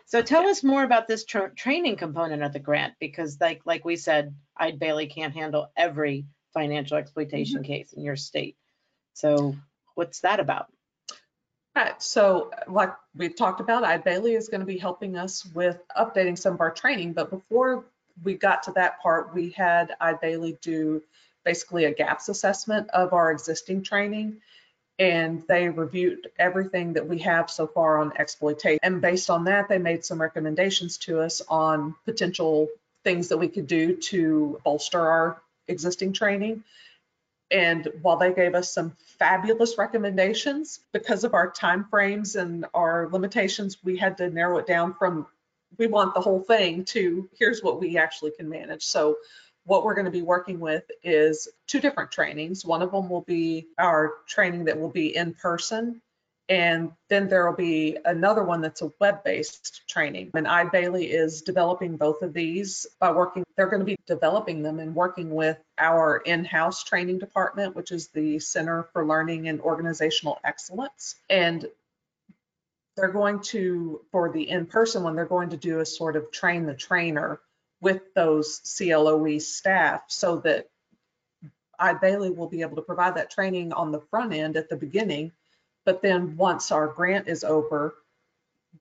So 0.07 0.21
tell 0.21 0.47
us 0.47 0.62
more 0.62 0.85
about 0.85 1.09
this 1.09 1.25
tra- 1.25 1.54
training 1.54 1.97
component 1.97 2.42
of 2.42 2.52
the 2.52 2.59
grant, 2.59 2.95
because 3.00 3.38
like, 3.40 3.62
like 3.64 3.85
we 3.85 3.97
said, 3.97 4.35
Eide 4.59 4.78
Bailly 4.78 5.07
can't 5.07 5.35
handle 5.35 5.71
every 5.76 6.26
financial 6.52 6.99
exploitation 6.99 7.62
case 7.62 7.95
in 7.95 8.02
your 8.02 8.16
state. 8.16 8.57
So 9.14 9.57
what's 9.95 10.21
that 10.21 10.41
about? 10.41 10.67
Right, 11.75 12.01
so 12.03 12.51
like 12.69 12.93
we've 13.17 13.37
talked 13.37 13.61
about, 13.61 13.85
Eide 13.85 14.05
Bailly 14.05 14.35
is 14.35 14.49
going 14.49 14.61
to 14.61 14.67
be 14.67 14.79
helping 14.79 15.17
us 15.17 15.45
with 15.55 15.81
updating 15.97 16.39
some 16.39 16.55
of 16.55 16.61
our 16.61 16.71
training, 16.71 17.15
but 17.15 17.31
before 17.31 17.85
we 18.23 18.35
got 18.35 18.65
to 18.65 18.73
that 18.73 19.01
part, 19.01 19.35
we 19.35 19.51
had 19.51 19.95
Eide 20.01 20.21
Bailly 20.21 20.59
do 20.61 21.03
basically 21.45 21.87
a 21.87 21.95
gaps 21.95 22.29
assessment 22.29 22.91
of 22.91 23.13
our 23.13 23.33
existing 23.33 23.83
training. 23.83 24.37
And 24.99 25.43
they 25.49 25.69
reviewed 25.69 26.29
everything 26.39 26.93
that 26.93 27.09
we 27.09 27.19
have 27.21 27.51
so 27.51 27.67
far 27.67 27.99
on 27.99 28.13
exploitation. 28.19 28.79
And 28.83 29.01
based 29.01 29.31
on 29.31 29.45
that, 29.45 29.69
they 29.69 29.79
made 29.79 30.05
some 30.05 30.21
recommendations 30.21 30.99
to 30.99 31.21
us 31.21 31.41
on 31.49 31.95
potential 32.05 32.69
things 33.03 33.29
that 33.29 33.39
we 33.39 33.49
could 33.49 33.67
do 33.67 33.97
to 33.97 34.61
bolster 34.63 35.01
our 35.01 35.43
existing 35.67 36.13
training. 36.13 36.63
And 37.52 37.88
while 38.00 38.16
they 38.16 38.32
gave 38.32 38.54
us 38.54 38.73
some 38.73 38.97
fabulous 39.18 39.76
recommendations, 39.76 40.80
because 40.92 41.25
of 41.25 41.35
our 41.35 41.50
timeframes 41.50 42.40
and 42.40 42.66
our 42.73 43.09
limitations, 43.11 43.78
we 43.85 43.97
had 43.97 44.16
to 44.18 44.30
narrow 44.30 44.59
it 44.59 44.66
down 44.66 44.94
from 44.94 45.26
we 45.78 45.87
want 45.87 46.14
the 46.14 46.21
whole 46.21 46.40
thing 46.40 46.85
to 46.85 47.28
here's 47.38 47.62
what 47.62 47.80
we 47.80 47.97
actually 47.99 48.30
can 48.32 48.49
manage. 48.49 48.82
So 48.82 49.16
what 49.64 49.85
we're 49.85 49.94
going 49.94 50.06
to 50.06 50.11
be 50.11 50.23
working 50.23 50.61
with 50.61 50.85
is 51.02 51.49
two 51.66 51.80
different 51.80 52.11
trainings. 52.11 52.64
One 52.64 52.82
of 52.82 52.90
them 52.90 53.09
will 53.09 53.23
be 53.23 53.68
our 53.78 54.12
training 54.26 54.64
that 54.64 54.78
will 54.78 54.90
be 54.90 55.14
in 55.14 55.35
person. 55.35 56.02
And 56.52 56.92
then 57.09 57.28
there 57.28 57.49
will 57.49 57.56
be 57.56 57.97
another 58.04 58.44
one 58.44 58.61
that's 58.61 58.82
a 58.82 58.92
web-based 59.00 59.88
training. 59.88 60.32
And 60.35 60.47
Eide 60.47 60.71
Bailly 60.71 61.06
is 61.06 61.40
developing 61.40 61.97
both 61.97 62.21
of 62.21 62.35
these 62.35 62.87
by 63.00 63.11
working, 63.11 63.42
they're 63.56 63.71
going 63.71 63.80
to 63.80 63.87
be 63.87 63.97
developing 64.06 64.62
them 64.62 64.78
and 64.78 64.94
working 64.94 65.30
with 65.30 65.56
our 65.78 66.18
in-house 66.18 66.85
training 66.85 67.21
department, 67.21 67.75
which 67.75 67.90
is 67.90 68.09
the 68.09 68.38
Center 68.38 68.87
for 68.92 69.06
Learning 69.06 69.49
and 69.49 69.62
Organizational 69.62 70.38
Excellence. 70.44 71.14
And 71.30 71.64
they're 72.99 73.09
going 73.09 73.40
to, 73.44 74.02
for 74.12 74.30
the 74.30 74.50
in-person 74.50 75.04
one, 75.04 75.16
they're 75.16 75.25
going 75.25 75.49
to 75.50 75.56
do 75.56 75.80
a 75.80 75.87
sort 75.87 76.16
of 76.16 76.30
train 76.32 76.66
the 76.66 76.75
trainer 76.75 77.40
with 77.80 78.12
those 78.14 78.61
CLOE 78.76 79.38
staff 79.38 80.02
so 80.09 80.37
that 80.40 80.68
Eide 81.78 82.02
Bailly 82.02 82.30
will 82.30 82.50
be 82.50 82.61
able 82.61 82.76
to 82.76 82.82
provide 82.82 83.14
that 83.14 83.30
training 83.30 83.73
on 83.73 83.90
the 83.90 84.02
front 84.11 84.35
end 84.35 84.59
at 84.59 84.68
the 84.68 84.76
beginning. 84.76 85.32
But 85.85 86.03
then 86.03 86.37
once 86.37 86.71
our 86.71 86.87
grant 86.87 87.29
is 87.29 87.45
over, 87.45 87.95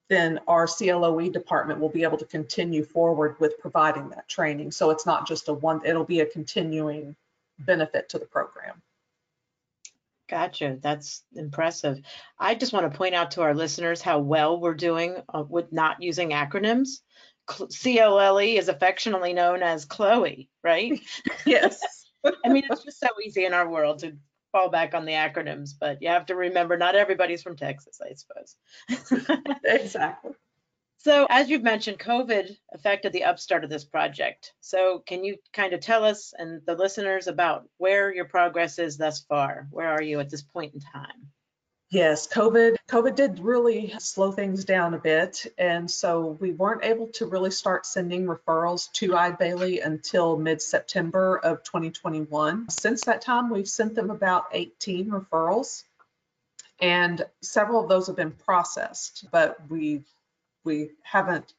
then 0.10 0.40
our 0.48 0.68
CLOE 0.68 1.30
department 1.30 1.80
will 1.80 1.90
be 1.90 2.04
able 2.04 2.18
to 2.18 2.26
continue 2.26 2.84
forward 2.84 3.36
with 3.40 3.60
providing 3.60 4.10
that 4.10 4.28
training. 4.28 4.72
So 4.72 4.90
it's 4.90 5.06
not 5.06 5.28
just 5.28 5.50
a 5.50 5.54
one, 5.54 5.82
it'll 5.86 6.06
be 6.06 6.22
a 6.22 6.26
continuing 6.26 7.16
benefit 7.60 8.10
to 8.10 8.20
the 8.20 8.26
program. 8.26 8.82
Gotcha. 10.30 10.78
That's 10.82 11.24
impressive. 11.36 12.02
I 12.40 12.56
just 12.56 12.72
want 12.72 12.90
to 12.90 12.98
point 12.98 13.16
out 13.16 13.32
to 13.32 13.42
our 13.42 13.54
listeners 13.54 14.02
how 14.02 14.20
well 14.20 14.60
we're 14.60 14.74
doing 14.74 15.18
uh, 15.34 15.44
with 15.48 15.74
not 15.74 16.02
using 16.02 16.30
acronyms. 16.30 17.02
Cl- 17.50 17.68
CLOE 17.68 18.38
is 18.40 18.70
affectionately 18.70 19.34
known 19.34 19.62
as 19.62 19.86
Chloe, 19.86 20.50
right? 20.64 21.00
Yes. 21.46 21.82
I 22.46 22.50
mean, 22.50 22.64
it's 22.70 22.84
just 22.84 23.00
so 23.00 23.08
easy 23.26 23.46
in 23.46 23.54
our 23.54 23.68
world 23.68 24.00
to 24.00 24.16
fall 24.52 24.70
back 24.70 24.94
on 24.94 25.06
the 25.06 25.14
acronyms, 25.14 25.72
but 25.80 26.02
you 26.02 26.10
have 26.10 26.26
to 26.28 26.36
remember 26.36 26.78
not 26.78 26.96
everybody's 26.96 27.44
from 27.44 27.56
Texas, 27.56 28.00
I 28.02 28.14
suppose. 28.14 29.58
Exactly. 29.64 30.32
So 31.04 31.26
as 31.32 31.50
you've 31.50 31.64
mentioned, 31.64 31.98
COVID 31.98 32.56
affected 32.74 33.12
the 33.12 33.24
upstart 33.24 33.64
of 33.64 33.72
this 33.72 33.84
project. 33.84 34.54
So 34.62 35.00
can 35.00 35.24
you 35.24 35.38
kind 35.52 35.74
of 35.74 35.80
tell 35.80 36.06
us 36.06 36.32
and 36.38 36.62
the 36.68 36.76
listeners 36.76 37.26
about 37.26 37.68
where 37.78 38.14
your 38.14 38.26
progress 38.26 38.78
is 38.78 38.98
thus 38.98 39.22
far? 39.22 39.68
Where 39.72 39.90
are 39.90 40.04
you 40.04 40.20
at 40.20 40.30
this 40.30 40.44
point 40.44 40.76
in 40.76 40.80
time? 40.80 41.32
Yes, 41.92 42.26
COVID, 42.26 42.78
COVID 42.88 43.16
did 43.16 43.40
really 43.40 43.94
slow 44.00 44.32
things 44.32 44.64
down 44.64 44.94
a 44.94 44.98
bit. 44.98 45.46
And 45.58 45.92
so 45.92 46.38
we 46.40 46.54
weren't 46.54 46.86
able 46.86 47.08
to 47.16 47.26
really 47.26 47.52
start 47.52 47.86
sending 47.86 48.28
referrals 48.28 48.90
to 48.94 49.14
Eide 49.14 49.38
Bailly 49.38 49.82
until 49.82 50.38
mid-September 50.38 51.38
of 51.44 51.64
2021. 51.64 52.70
Since 52.70 53.04
that 53.04 53.22
time, 53.22 53.50
we've 53.50 53.68
sent 53.68 53.94
them 53.94 54.10
about 54.10 54.46
18 54.54 55.08
referrals. 55.10 55.84
And 56.80 57.26
several 57.42 57.84
of 57.84 57.90
those 57.90 58.08
have 58.08 58.16
been 58.16 58.32
processed, 58.32 59.26
but 59.30 59.58
we, 59.70 60.04
we 60.64 60.92
haven't, 61.04 61.54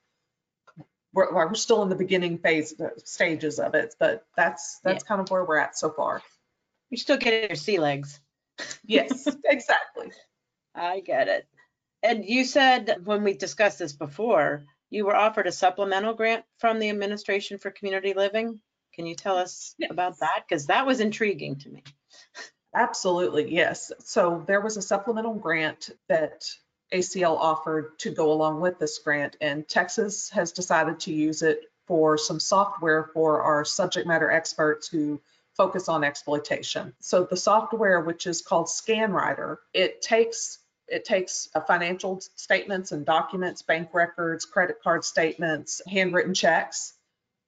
we're, 1.12 1.30
we're 1.30 1.52
still 1.54 1.82
in 1.82 1.90
the 1.90 1.94
beginning 1.94 2.38
phase, 2.38 2.74
stages 3.04 3.58
of 3.58 3.74
it, 3.74 3.94
but 3.98 4.24
that's, 4.34 4.80
that's 4.82 5.04
kind 5.04 5.20
of 5.20 5.30
where 5.30 5.44
we're 5.44 5.58
at 5.58 5.76
so 5.76 5.90
far. 5.90 6.22
You're 6.88 6.96
still 6.96 7.18
getting 7.18 7.50
your 7.50 7.56
sea 7.56 7.78
legs. 7.78 8.18
Yes, 8.84 9.28
exactly. 9.44 10.12
I 10.74 11.00
get 11.00 11.28
it. 11.28 11.46
And 12.02 12.24
you 12.24 12.44
said 12.44 12.96
when 13.04 13.22
we 13.22 13.34
discussed 13.34 13.78
this 13.78 13.92
before, 13.92 14.64
you 14.90 15.06
were 15.06 15.16
offered 15.16 15.46
a 15.46 15.52
supplemental 15.52 16.14
grant 16.14 16.44
from 16.58 16.78
the 16.78 16.90
Administration 16.90 17.58
for 17.58 17.70
Community 17.70 18.14
Living. 18.14 18.60
Can 18.94 19.06
you 19.06 19.14
tell 19.14 19.36
us 19.38 19.74
Yes. 19.78 19.90
about 19.90 20.18
that? 20.20 20.44
Because 20.46 20.66
that 20.66 20.86
was 20.86 21.00
intriguing 21.00 21.56
to 21.60 21.70
me. 21.70 21.82
Absolutely, 22.74 23.54
yes. 23.54 23.92
So 24.00 24.44
there 24.46 24.60
was 24.60 24.76
a 24.76 24.82
supplemental 24.82 25.34
grant 25.34 25.90
that 26.08 26.44
ACL 26.92 27.36
offered 27.36 27.98
to 28.00 28.10
go 28.10 28.32
along 28.32 28.60
with 28.60 28.78
this 28.78 28.98
grant, 28.98 29.36
and 29.40 29.66
Texas 29.68 30.30
has 30.30 30.52
decided 30.52 31.00
to 31.00 31.12
use 31.12 31.42
it 31.42 31.60
for 31.86 32.16
some 32.18 32.40
software 32.40 33.10
for 33.14 33.42
our 33.42 33.64
subject 33.64 34.06
matter 34.06 34.30
experts 34.30 34.88
who 34.88 35.20
focus 35.56 35.88
on 35.88 36.04
exploitation. 36.04 36.94
So 37.00 37.24
the 37.24 37.36
software, 37.36 38.00
which 38.00 38.26
is 38.26 38.42
called 38.42 38.66
ScanWriter, 38.66 39.58
it 39.72 40.02
takes 40.02 40.58
it 40.88 41.04
takes 41.04 41.48
uh, 41.54 41.60
financial 41.60 42.20
statements 42.34 42.92
and 42.92 43.06
documents, 43.06 43.62
bank 43.62 43.90
records, 43.94 44.44
credit 44.44 44.76
card 44.82 45.04
statements, 45.04 45.80
handwritten 45.88 46.34
checks, 46.34 46.92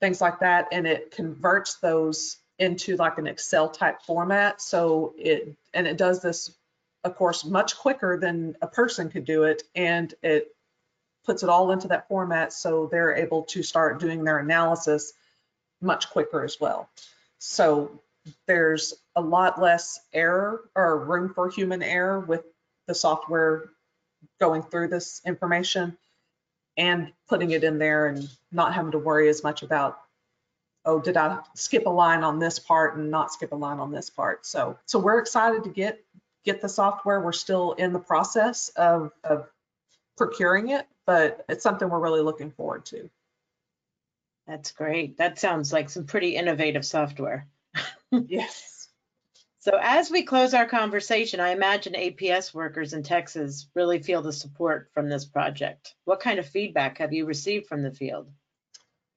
things 0.01 0.21
like 0.21 0.41
that, 0.41 0.69
and 0.73 0.87
it 0.87 1.11
converts 1.11 1.75
those 1.77 2.39
into 2.59 2.97
like 2.97 3.19
an 3.19 3.27
Excel 3.27 3.69
type 3.69 4.01
format. 4.03 4.63
So 4.63 5.15
it 5.19 5.57
and 5.75 5.87
it 5.87 5.99
does 5.99 6.23
this, 6.23 6.55
of 7.03 7.17
course, 7.17 7.45
much 7.45 7.77
quicker 7.77 8.19
than 8.19 8.57
a 8.63 8.67
person 8.67 9.11
could 9.11 9.25
do 9.25 9.45
it, 9.45 9.63
and 9.75 10.15
it 10.23 10.55
puts 11.25 11.43
it 11.43 11.49
all 11.49 11.71
into 11.73 11.89
that 11.89 12.09
format 12.09 12.53
so 12.53 12.87
they're 12.91 13.17
able 13.17 13.43
to 13.45 13.63
start 13.63 13.99
doing 13.99 14.25
their 14.25 14.39
analysis 14.39 15.15
much 15.81 16.11
quicker 16.11 16.45
as 16.45 16.59
well. 16.61 16.89
So 17.39 18.01
there's 18.47 18.95
a 19.17 19.21
lot 19.21 19.61
less 19.61 20.01
error 20.13 20.69
or 20.75 20.99
room 20.99 21.33
for 21.35 21.51
human 21.51 21.83
error 21.83 22.21
with 22.21 22.43
the 22.87 22.95
software 22.95 23.71
going 24.41 24.63
through 24.63 24.89
this 24.89 25.21
information 25.27 25.97
and 26.77 27.13
putting 27.29 27.51
it 27.51 27.65
in 27.65 27.79
there 27.79 28.07
and 28.07 28.29
not 28.51 28.75
having 28.75 28.93
to 28.93 28.99
worry 28.99 29.29
as 29.29 29.43
much 29.43 29.63
about 29.63 30.01
oh 30.87 31.01
did 31.01 31.17
i 31.17 31.39
skip 31.55 31.87
a 31.87 31.91
line 31.91 32.25
on 32.25 32.39
this 32.39 32.59
part 32.59 32.97
and 32.97 33.11
not 33.11 33.33
skip 33.33 33.53
a 33.53 33.57
line 33.57 33.79
on 33.79 33.93
this 33.93 34.11
part? 34.11 34.45
So 34.47 34.79
so 34.87 34.99
we're 34.99 35.19
excited 35.19 35.65
to 35.65 35.71
get 35.71 36.01
get 36.45 36.61
the 36.61 36.69
software. 36.69 37.21
We're 37.21 37.33
still 37.33 37.73
in 37.73 37.93
the 37.93 37.99
process 37.99 38.69
of, 38.71 39.13
of 39.23 39.49
procuring 40.17 40.71
it 40.71 40.87
but 41.07 41.45
it's 41.49 41.63
something 41.63 41.89
we're 41.89 42.01
really 42.01 42.23
looking 42.23 42.51
forward 42.51 42.85
to 42.87 43.09
That's 44.47 44.73
great. 44.73 45.19
That 45.19 45.39
sounds 45.39 45.73
like 45.73 45.91
some 45.91 46.07
pretty 46.07 46.37
innovative 46.37 46.85
software. 46.85 47.49
yes 48.11 48.89
So 49.61 49.79
as 49.83 50.11
we 50.11 50.25
close 50.25 50.55
our 50.55 50.67
conversation, 50.67 51.41
I 51.41 51.51
imagine 51.51 51.95
APS 51.95 52.55
workers 52.55 52.93
in 52.95 53.03
Texas 53.03 53.69
really 53.75 54.01
feel 54.01 54.23
the 54.23 54.33
support 54.33 54.91
from 54.95 55.09
this 55.09 55.25
project. 55.27 55.95
What 56.05 56.21
kind 56.21 56.39
of 56.39 56.47
feedback 56.47 56.99
have 56.99 57.13
you 57.15 57.27
received 57.27 57.67
from 57.67 57.83
the 57.83 57.91
field? 57.93 58.31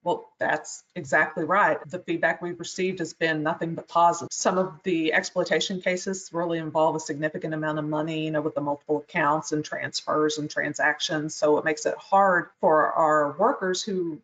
Well, 0.03 0.31
that's 0.39 0.83
exactly 0.95 1.43
right. 1.43 1.77
The 1.87 1.99
feedback 1.99 2.41
we've 2.41 2.59
received 2.59 2.99
has 2.99 3.13
been 3.13 3.43
nothing 3.43 3.75
but 3.75 3.89
positive. 3.89 4.29
Some 4.31 4.57
of 4.57 4.81
the 4.83 5.13
exploitation 5.13 5.81
cases 5.81 6.29
really 6.31 6.59
involve 6.59 6.95
a 6.95 6.99
significant 7.01 7.53
amount 7.53 7.79
of 7.79 7.85
money, 7.85 8.25
you 8.25 8.31
know, 8.31 8.41
with 8.41 8.55
the 8.55 8.61
multiple 8.61 8.99
accounts 8.99 9.51
and 9.51 9.65
transfers 9.65 10.37
and 10.37 10.49
transactions. 10.49 11.35
So 11.35 11.57
it 11.57 11.65
makes 11.65 11.85
it 11.85 11.97
hard 11.97 12.49
for 12.61 12.93
our 12.93 13.33
workers 13.37 13.83
who 13.83 14.21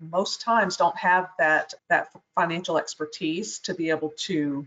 most 0.00 0.40
times 0.40 0.76
don't 0.76 0.96
have 0.96 1.28
that 1.38 1.74
that 1.88 2.08
financial 2.34 2.78
expertise 2.78 3.60
to 3.60 3.74
be 3.74 3.90
able 3.90 4.12
to 4.18 4.66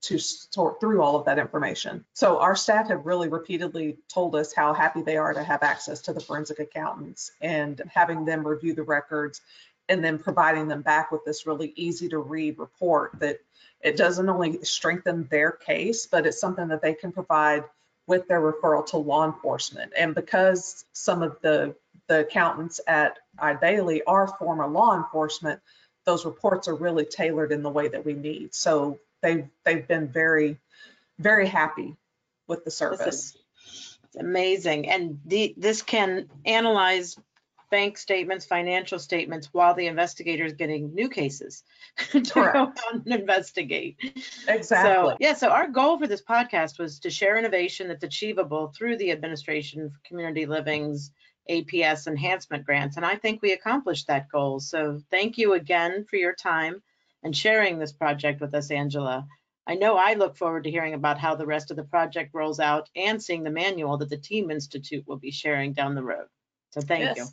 to 0.00 0.18
sort 0.18 0.78
through 0.78 1.02
all 1.02 1.16
of 1.16 1.24
that 1.24 1.38
information. 1.38 2.04
So 2.12 2.38
our 2.38 2.54
staff 2.54 2.88
have 2.88 3.04
really 3.04 3.28
repeatedly 3.28 3.96
told 4.08 4.36
us 4.36 4.52
how 4.52 4.72
happy 4.72 5.02
they 5.02 5.16
are 5.16 5.34
to 5.34 5.42
have 5.42 5.62
access 5.62 6.02
to 6.02 6.12
the 6.12 6.20
forensic 6.20 6.60
accountants 6.60 7.32
and 7.40 7.82
having 7.92 8.24
them 8.24 8.46
review 8.46 8.74
the 8.74 8.84
records 8.84 9.40
and 9.88 10.04
then 10.04 10.18
providing 10.18 10.68
them 10.68 10.82
back 10.82 11.10
with 11.10 11.24
this 11.24 11.46
really 11.46 11.72
easy 11.74 12.08
to 12.10 12.18
read 12.18 12.58
report 12.58 13.12
that 13.18 13.40
it 13.80 13.96
doesn't 13.96 14.28
only 14.28 14.62
strengthen 14.64 15.26
their 15.30 15.50
case, 15.50 16.06
but 16.06 16.26
it's 16.26 16.40
something 16.40 16.68
that 16.68 16.82
they 16.82 16.94
can 16.94 17.10
provide 17.10 17.64
with 18.06 18.26
their 18.28 18.40
referral 18.40 18.86
to 18.86 18.96
law 18.96 19.24
enforcement. 19.26 19.92
And 19.96 20.14
because 20.14 20.84
some 20.92 21.22
of 21.22 21.38
the 21.42 21.74
the 22.08 22.20
accountants 22.20 22.80
at 22.86 23.18
Eide 23.38 23.60
Bailly 23.60 24.02
are 24.04 24.26
former 24.26 24.66
law 24.66 24.96
enforcement, 24.96 25.60
those 26.04 26.24
reports 26.24 26.68
are 26.68 26.74
really 26.74 27.04
tailored 27.04 27.52
in 27.52 27.62
the 27.62 27.70
way 27.70 27.88
that 27.88 28.04
we 28.04 28.14
need. 28.14 28.54
So 28.54 28.98
they've 29.22 29.46
they've 29.64 29.86
been 29.86 30.08
very 30.08 30.58
very 31.18 31.46
happy 31.46 31.96
with 32.46 32.64
the 32.64 32.70
service. 32.70 33.36
Amazing. 34.18 34.88
And 34.88 35.20
the, 35.26 35.54
this 35.56 35.82
can 35.82 36.28
analyze 36.44 37.18
bank 37.70 37.98
statements, 37.98 38.46
financial 38.46 38.98
statements 38.98 39.50
while 39.52 39.74
the 39.74 39.86
investigator 39.86 40.46
is 40.46 40.54
getting 40.54 40.94
new 40.94 41.08
cases 41.08 41.62
to 42.12 42.20
go 42.20 42.42
out 42.42 42.78
and 42.92 43.06
investigate. 43.06 43.96
Exactly. 44.48 45.10
So, 45.12 45.16
yeah, 45.20 45.34
so 45.34 45.48
our 45.48 45.68
goal 45.68 45.98
for 45.98 46.06
this 46.06 46.22
podcast 46.22 46.78
was 46.78 47.00
to 47.00 47.10
share 47.10 47.36
innovation 47.36 47.88
that's 47.88 48.04
achievable 48.04 48.72
through 48.74 48.96
the 48.96 49.10
Administration 49.10 49.90
for 49.90 49.98
Community 50.04 50.46
Living's 50.46 51.12
APS 51.50 52.06
enhancement 52.06 52.64
grants. 52.66 52.96
And 52.96 53.06
I 53.06 53.16
think 53.16 53.40
we 53.40 53.52
accomplished 53.52 54.08
that 54.08 54.28
goal. 54.28 54.60
So 54.60 55.00
thank 55.10 55.38
you 55.38 55.54
again 55.54 56.04
for 56.08 56.16
your 56.16 56.34
time 56.34 56.82
and 57.22 57.36
sharing 57.36 57.78
this 57.78 57.92
project 57.92 58.40
with 58.40 58.54
us, 58.54 58.70
Angela. 58.70 59.26
I 59.66 59.74
know 59.74 59.96
I 59.96 60.14
look 60.14 60.36
forward 60.36 60.64
to 60.64 60.70
hearing 60.70 60.94
about 60.94 61.18
how 61.18 61.34
the 61.34 61.46
rest 61.46 61.70
of 61.70 61.76
the 61.76 61.84
project 61.84 62.30
rolls 62.32 62.58
out 62.58 62.88
and 62.96 63.22
seeing 63.22 63.44
the 63.44 63.50
manual 63.50 63.98
that 63.98 64.08
the 64.08 64.16
Team 64.16 64.50
Institute 64.50 65.06
will 65.06 65.18
be 65.18 65.30
sharing 65.30 65.74
down 65.74 65.94
the 65.94 66.02
road. 66.02 66.26
So 66.70 66.80
thank 66.80 67.16
you. 67.16 67.26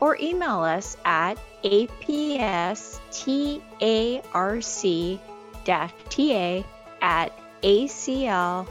Or 0.00 0.16
email 0.20 0.60
us 0.60 0.96
at 1.04 1.38
apstarc-ta 1.62 1.94
at 7.02 7.32
acl.hhs.gov. 7.62 8.66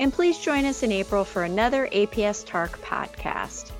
And 0.00 0.10
please 0.12 0.38
join 0.38 0.64
us 0.64 0.82
in 0.82 0.90
April 0.92 1.24
for 1.24 1.44
another 1.44 1.86
APS 1.88 2.46
TARC 2.46 2.80
podcast. 2.80 3.72